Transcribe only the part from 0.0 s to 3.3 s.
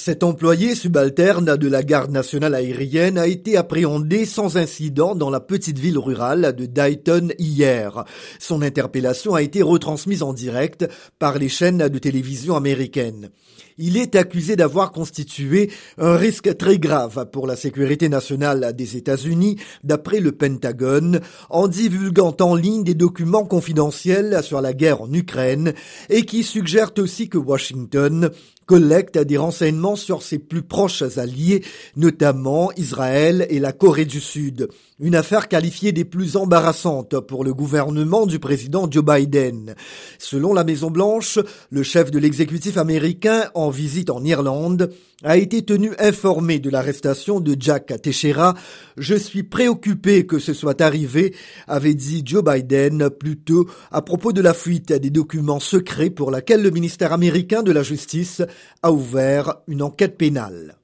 Cet employé subalterne de la garde nationale aérienne a